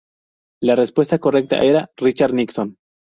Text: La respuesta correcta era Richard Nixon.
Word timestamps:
La 0.63 0.75
respuesta 0.75 1.19
correcta 1.19 1.59
era 1.59 1.91
Richard 1.95 2.33
Nixon. 2.33 2.75